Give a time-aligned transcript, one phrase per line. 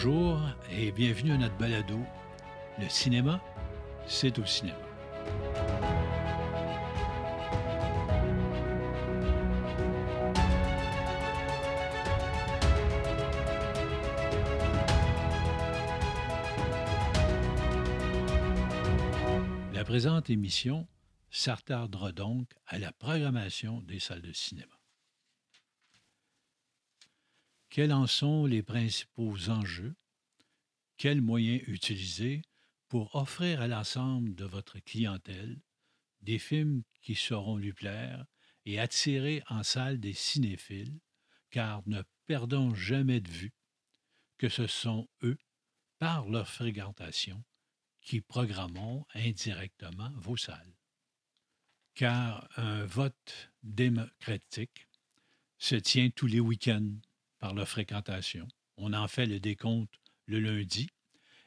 [0.00, 0.40] Bonjour
[0.70, 1.98] et bienvenue à notre balado.
[2.78, 3.42] Le cinéma,
[4.06, 4.78] c'est au cinéma.
[19.74, 20.86] La présente émission
[21.28, 24.77] s'attardera donc à la programmation des salles de cinéma.
[27.70, 29.94] Quels en sont les principaux enjeux?
[30.96, 32.42] Quels moyens utiliser
[32.88, 35.60] pour offrir à l'ensemble de votre clientèle
[36.22, 38.24] des films qui sauront lui plaire
[38.64, 40.98] et attirer en salle des cinéphiles,
[41.50, 43.54] car ne perdons jamais de vue
[44.38, 45.38] que ce sont eux,
[45.98, 47.44] par leur fréquentation,
[48.00, 50.76] qui programmeront indirectement vos salles.
[51.94, 54.88] Car un vote démocratique
[55.58, 57.00] se tient tous les week-ends
[57.38, 58.46] par leur fréquentation.
[58.76, 60.88] On en fait le décompte le lundi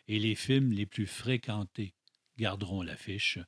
[0.07, 1.93] et les films les plus fréquentés
[2.37, 3.39] garderont l'affiche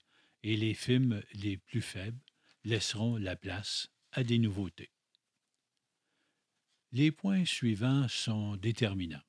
[0.44, 2.22] et les films les plus faibles
[2.64, 4.92] laisseront la place à des nouveautés.
[6.92, 9.24] Les points suivants sont déterminants.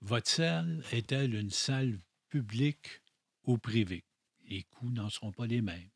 [0.00, 3.00] Votre salle est-elle une salle publique
[3.44, 4.04] ou privée?
[4.46, 5.90] Les coûts n'en seront pas les mêmes.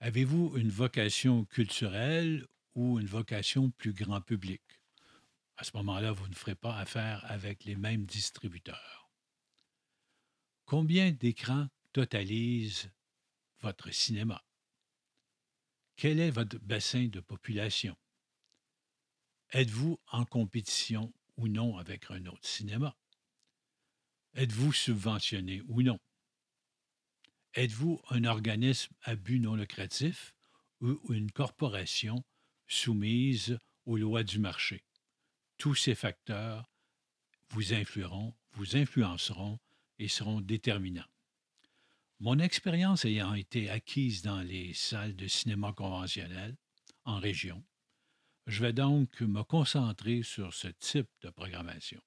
[0.00, 2.46] Avez-vous une vocation culturelle
[2.76, 4.62] ou une vocation plus grand public.
[5.56, 9.10] À ce moment-là, vous ne ferez pas affaire avec les mêmes distributeurs.
[10.66, 12.90] Combien d'écrans totalise
[13.60, 14.44] votre cinéma?
[15.96, 17.96] Quel est votre bassin de population?
[19.52, 22.94] Êtes-vous en compétition ou non avec un autre cinéma?
[24.34, 25.98] Êtes-vous subventionné ou non?
[27.54, 30.34] Êtes-vous un organisme à but non lucratif
[30.82, 32.22] ou une corporation
[32.66, 34.84] soumise aux lois du marché.
[35.58, 36.70] Tous ces facteurs
[37.50, 39.58] vous influeront, vous influenceront
[39.98, 41.08] et seront déterminants.
[42.18, 46.56] Mon expérience ayant été acquise dans les salles de cinéma conventionnelles
[47.04, 47.62] en région,
[48.46, 52.00] je vais donc me concentrer sur ce type de programmation.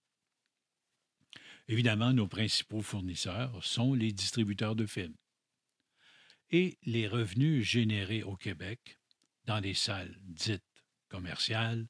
[1.68, 5.16] Évidemment, nos principaux fournisseurs sont les distributeurs de films.
[6.50, 8.99] Et les revenus générés au Québec
[9.50, 10.62] dans les salles dites
[11.08, 11.88] commerciales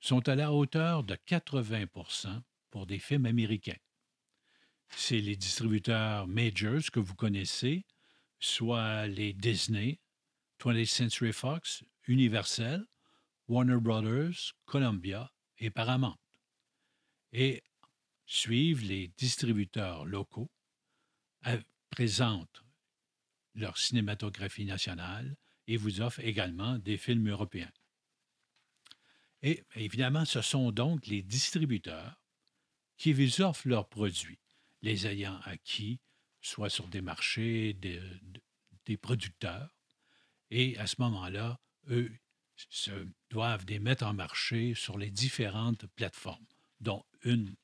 [0.00, 3.78] sont à la hauteur de 80% pour des films américains.
[4.88, 7.86] C'est les distributeurs majors que vous connaissez,
[8.40, 10.00] soit les Disney,
[10.58, 12.84] 20th Century Fox, Universal,
[13.46, 16.18] Warner Brothers, Columbia et Paramount.
[17.30, 17.62] Et
[18.26, 20.50] suivent les distributeurs locaux,
[21.90, 22.64] présentent
[23.54, 25.36] leur cinématographie nationale,
[25.66, 27.72] et vous offre également des films européens.
[29.42, 32.20] Et évidemment, ce sont donc les distributeurs
[32.96, 34.38] qui vous offrent leurs produits,
[34.82, 35.98] les ayant acquis,
[36.40, 38.00] soit sur des marchés des,
[38.96, 39.74] producteurs.
[40.50, 41.58] Et à ce moment-là,
[41.88, 42.12] eux
[43.30, 46.46] doivent les mettre en marché sur les différentes plateformes,
[46.80, 47.56] dont une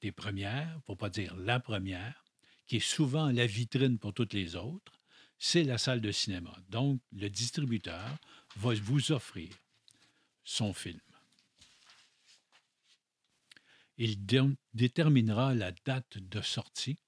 [0.00, 2.24] des premières, pour ne pas dire la première,
[2.66, 4.97] qui est souvent la vitrine pour toutes les autres,
[5.38, 6.56] c'est la salle de cinéma.
[6.68, 8.18] Donc, le distributeur
[8.56, 9.50] va vous offrir
[10.44, 11.00] son film.
[13.96, 14.24] Il
[14.74, 16.98] déterminera la date de sortie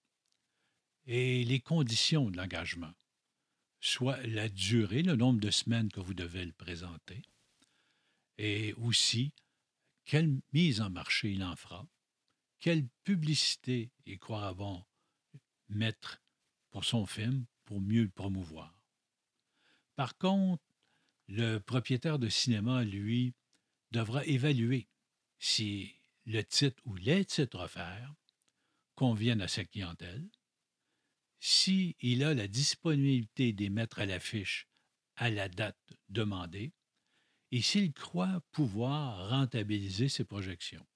[1.06, 2.92] et les conditions de l'engagement,
[3.80, 7.22] soit la durée, le nombre de semaines que vous devez le présenter,
[8.38, 9.32] et aussi
[10.04, 11.86] quelle mise en marché il en fera,
[12.58, 14.84] quelle publicité il croira bon
[15.68, 16.20] mettre
[16.70, 18.74] pour son film pour mieux le promouvoir.
[19.94, 20.64] Par contre,
[21.28, 23.32] le propriétaire de cinéma, lui,
[23.92, 24.88] devra évaluer
[25.38, 25.94] si
[26.26, 28.12] le titre ou les titres offerts
[28.96, 30.28] conviennent à sa clientèle,
[31.38, 34.66] s'il il a la disponibilité des mettre à l'affiche
[35.14, 36.72] à la date demandée
[37.52, 40.88] et s'il croit pouvoir rentabiliser ses projections.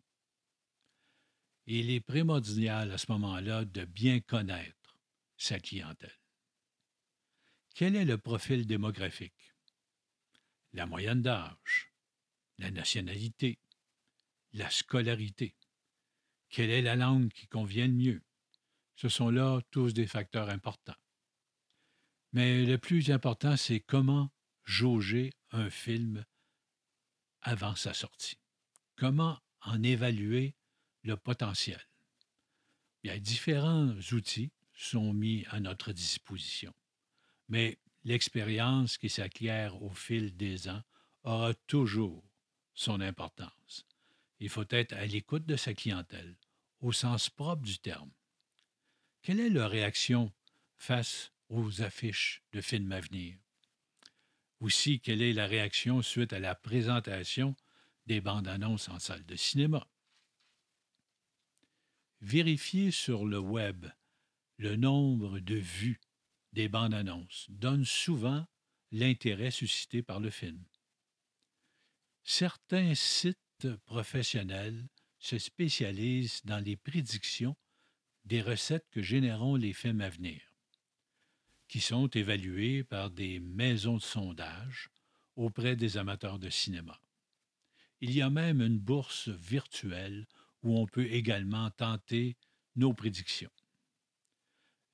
[1.67, 4.99] Il est primordial à ce moment-là de bien connaître
[5.37, 6.24] sa clientèle.
[7.75, 9.53] Quel est le profil démographique?
[10.75, 11.93] La moyenne d'âge,
[12.59, 13.59] la nationalité,
[14.53, 15.57] la scolarité.
[16.51, 18.23] Quelle est la langue qui convient le mieux?
[18.95, 20.95] Ce sont là tous des facteurs importants.
[22.33, 24.31] Mais le plus important, c'est comment
[24.63, 26.25] jauger un film
[27.43, 28.39] avant sa sortie.
[28.95, 30.55] Comment en évaluer
[31.03, 31.85] le potentiel?
[33.03, 36.73] Bien, différents outils sont mis à notre disposition
[37.49, 40.83] mais l'expérience qui s'acquiert au fil des ans
[41.23, 42.25] aura toujours
[42.75, 43.87] son importance.
[44.41, 46.37] Il faut être à l'écoute de sa clientèle,
[46.81, 48.11] au sens propre du terme.
[49.23, 50.33] Quelle est leur réaction
[50.77, 53.39] face aux affiches de films à venir?
[54.61, 57.57] Aussi, quelle est la réaction suite à la présentation
[58.07, 59.89] des bandes annonces en salle de cinéma?
[62.21, 63.87] Vérifier sur le web
[64.57, 66.01] le nombre de vues
[66.55, 68.47] des bandes annonces donne souvent
[68.93, 70.63] l'intérêt suscité par le film.
[72.23, 77.57] Certains sites professionnels se spécialisent dans les prédictions
[78.25, 80.41] des recettes que généreront les films à venir,
[81.69, 84.91] qui sont évaluées par des maisons de sondage
[85.37, 87.01] auprès des amateurs de cinéma.
[88.01, 90.27] Il y a même une bourse virtuelle
[90.63, 92.37] où on peut également tenter
[92.77, 93.51] nos prédictions.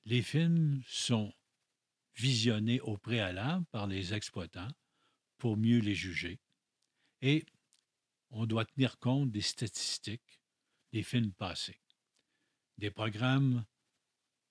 [0.05, 1.33] Les films sont
[2.15, 4.71] visionnés au préalable par les exploitants
[5.37, 6.39] pour mieux les juger
[7.21, 7.45] et
[8.31, 10.41] on doit tenir compte des statistiques
[10.91, 11.79] des films passés.
[12.77, 13.65] Des programmes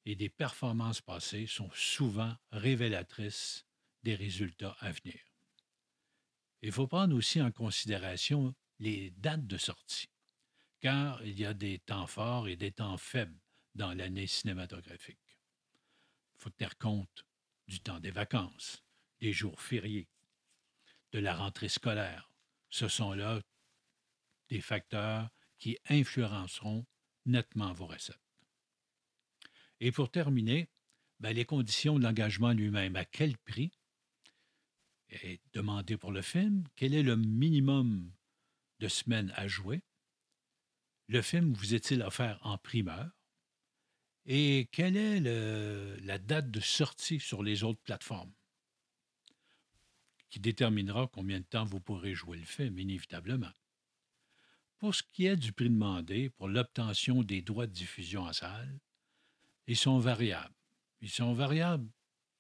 [0.04, 3.66] et des performances passées sont souvent révélatrices
[4.02, 5.20] des résultats à venir.
[6.62, 10.08] Il faut prendre aussi en considération les dates de sortie,
[10.80, 13.38] car il y a des temps forts et des temps faibles
[13.74, 15.18] dans l'année cinématographique.
[16.34, 17.24] Il faut tenir compte
[17.70, 18.82] du temps des vacances,
[19.20, 20.08] des jours fériés,
[21.12, 22.28] de la rentrée scolaire.
[22.68, 23.40] Ce sont là
[24.48, 26.84] des facteurs qui influenceront
[27.26, 28.18] nettement vos recettes.
[29.78, 30.68] Et pour terminer,
[31.20, 32.96] ben, les conditions de l'engagement lui-même.
[32.96, 33.70] À quel prix?
[35.08, 36.64] Est demandé pour le film?
[36.76, 38.12] Quel est le minimum
[38.78, 39.82] de semaines à jouer?
[41.08, 43.10] Le film vous est-il offert en primeur?
[44.26, 45.20] Et quelle est
[46.00, 48.32] la date de sortie sur les autres plateformes?
[50.28, 53.50] Qui déterminera combien de temps vous pourrez jouer le film, inévitablement.
[54.78, 58.78] Pour ce qui est du prix demandé pour l'obtention des droits de diffusion en salle,
[59.66, 60.54] ils sont variables.
[61.00, 61.90] Ils sont variables,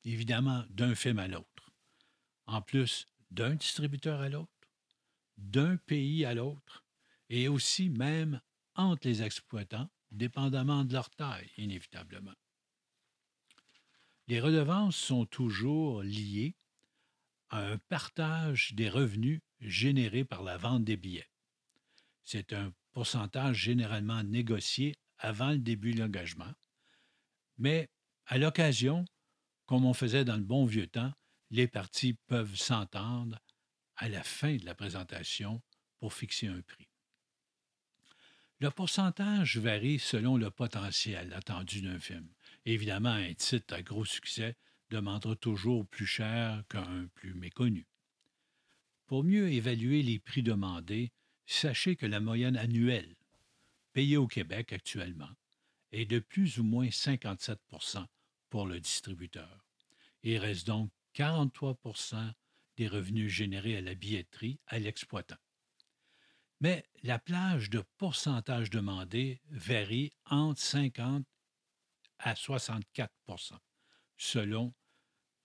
[0.04, 1.72] évidemment, d'un film à l'autre.
[2.46, 4.50] En plus, d'un distributeur à l'autre,
[5.38, 6.84] d'un pays à l'autre,
[7.28, 8.40] et aussi même
[8.74, 12.34] entre les exploitants dépendamment de leur taille, inévitablement.
[14.26, 16.54] Les redevances sont toujours liées
[17.48, 21.28] à un partage des revenus générés par la vente des billets.
[22.22, 26.52] C'est un pourcentage généralement négocié avant le début de l'engagement,
[27.58, 27.90] mais
[28.26, 29.04] à l'occasion,
[29.66, 31.12] comme on faisait dans le bon vieux temps,
[31.50, 33.38] les parties peuvent s'entendre
[33.96, 35.60] à la fin de la présentation
[35.98, 36.89] pour fixer un prix.
[38.60, 42.28] Le pourcentage varie selon le potentiel attendu d'un film.
[42.66, 44.54] Évidemment, un titre à gros succès
[44.90, 47.86] demandera toujours plus cher qu'un plus méconnu.
[49.06, 51.10] Pour mieux évaluer les prix demandés,
[51.46, 53.16] sachez que la moyenne annuelle
[53.94, 55.30] payée au Québec actuellement
[55.92, 58.04] est de plus ou moins 57%
[58.50, 59.64] pour le distributeur.
[60.22, 62.34] Il reste donc 43%
[62.76, 65.38] des revenus générés à la billetterie à l'exploitant
[66.60, 71.24] mais la plage de pourcentage demandé varie entre 50
[72.18, 73.08] à 64%
[74.16, 74.74] selon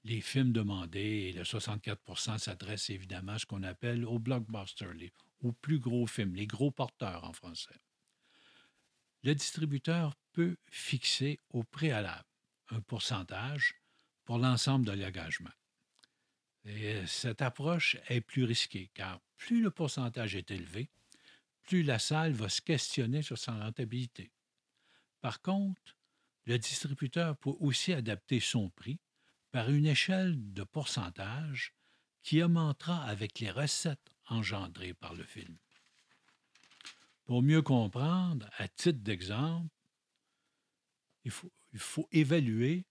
[0.03, 4.93] les films demandés, et le 64% s'adresse évidemment à ce qu'on appelle aux blockbusters,
[5.41, 7.79] aux plus gros films, les gros porteurs en français.
[9.23, 12.27] Le distributeur peut fixer au préalable
[12.69, 13.75] un pourcentage
[14.25, 15.49] pour l'ensemble de l'engagement.
[17.07, 20.89] cette approche est plus risquée car plus le pourcentage est élevé,
[21.65, 24.31] plus la salle va se questionner sur sa rentabilité.
[25.21, 25.97] Par contre,
[26.45, 28.99] le distributeur peut aussi adapter son prix
[29.51, 31.73] par une échelle de pourcentage
[32.21, 35.57] qui augmentera avec les recettes engendrées par le film.
[37.25, 39.69] Pour mieux comprendre, à titre d'exemple,
[41.23, 42.85] il faut, évaluer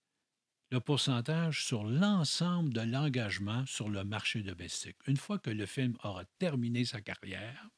[0.71, 4.97] le pourcentage sur l'ensemble de l'engagement sur le marché domestique.
[5.07, 7.69] Une fois que le film aura terminé sa carrière,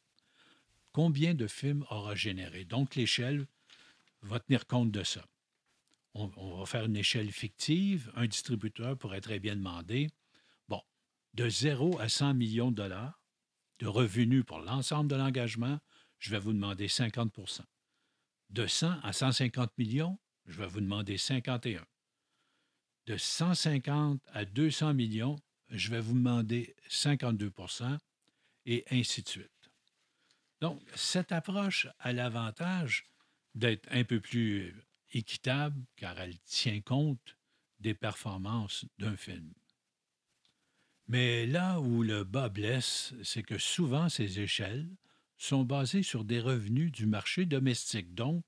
[0.97, 2.65] combien de films aura généré.
[2.65, 3.45] Donc, l'échelle
[4.23, 5.23] va tenir compte de ça.
[6.15, 8.11] On, va faire une échelle fictive.
[8.15, 10.09] Un distributeur pourrait très bien demander,
[10.67, 10.81] bon,
[11.35, 13.21] de 0 à 100 millions de dollars
[13.77, 15.77] de revenus pour l'ensemble de l'engagement,
[16.17, 17.61] je vais vous demander 50%
[18.49, 21.85] De 100 à 150 millions, je vais vous demander 51.
[23.05, 25.35] De 150 à 200 millions,
[25.69, 27.99] je vais vous demander 52%
[28.65, 29.56] et ainsi de suite.
[30.61, 33.05] Donc, cette approche a l'avantage
[33.53, 34.75] d'être un peu plus
[35.11, 37.37] équitable car elle tient compte
[37.79, 39.53] des performances d'un film.
[41.07, 44.89] Mais là où le bas blesse, c'est que souvent ces échelles
[45.37, 48.43] sont basés sur des revenus du marché domestique, donc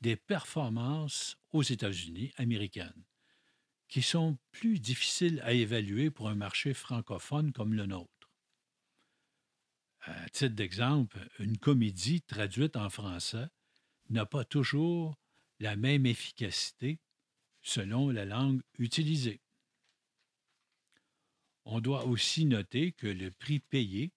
[0.00, 3.04] des performances aux États-Unis américaines,
[3.88, 8.13] qui sont plus difficiles à évaluer pour un marché francophone comme le nôtre.
[10.06, 13.46] À titre d'exemple, une comédie traduite en français
[14.10, 15.16] n'a pas toujours
[15.60, 16.98] la même efficacité
[17.62, 19.40] selon la langue utilisée.
[21.64, 24.12] On doit aussi noter que le prix payé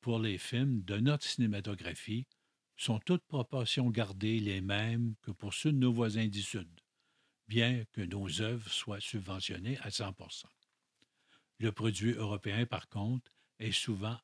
[0.00, 2.26] pour les films de notre cinématographie
[2.76, 6.68] sont toutes proportions gardées les mêmes que pour ceux de nos voisins du Sud,
[7.46, 10.46] bien que nos œuvres soient subventionnées à 100%
[11.60, 14.18] Le produit européen, par contre, est souvent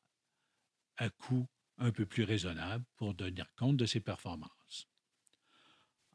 [0.99, 4.87] à coût un peu plus raisonnable pour tenir compte de ses performances.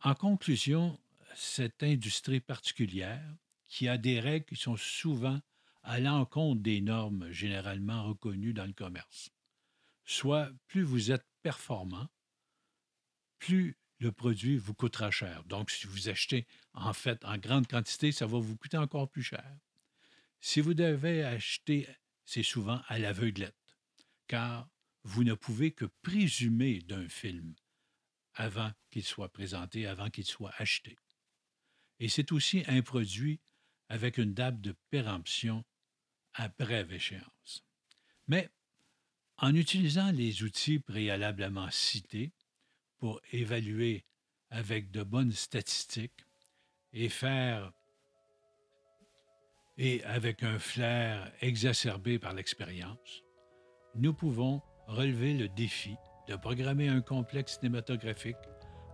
[0.02, 1.00] En conclusion,
[1.34, 3.34] cette industrie particulière,
[3.66, 5.40] qui a des règles qui sont souvent
[5.82, 9.30] à l'encontre des normes généralement reconnues dans le commerce.
[10.04, 12.08] Soit plus vous êtes performant,
[13.38, 15.44] plus le produit vous coûtera cher.
[15.44, 19.22] Donc, si vous achetez en fait en grande quantité, ça va vous coûter encore plus
[19.22, 19.44] cher.
[20.40, 21.88] Si vous devez acheter,
[22.24, 23.56] c'est souvent à l'aveuglette,
[24.26, 24.68] car
[25.04, 27.54] vous ne pouvez que présumer d'un film
[28.34, 30.98] avant qu'il soit présenté, avant qu'il soit acheté.
[32.00, 33.40] Et c'est aussi un produit
[33.88, 35.64] avec une date de péremption
[36.32, 37.64] à brève échéance.
[38.26, 38.50] Mais
[39.36, 42.32] en utilisant les outils préalablement cités
[42.98, 44.04] pour évaluer
[44.50, 46.24] avec de bonnes statistiques
[46.92, 47.72] et faire
[49.76, 53.22] et avec un flair exacerbé par l'expérience,
[53.96, 55.96] nous pouvons relever le défi
[56.28, 58.36] de programmer un complexe cinématographique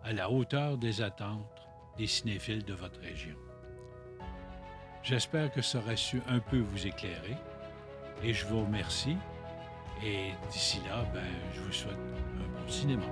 [0.03, 1.67] à la hauteur des attentes
[1.97, 3.37] des cinéphiles de votre région.
[5.03, 7.37] J'espère que ça aura su un peu vous éclairer
[8.23, 9.17] et je vous remercie.
[10.05, 11.23] Et d'ici là, ben,
[11.55, 13.05] je vous souhaite un bon cinéma.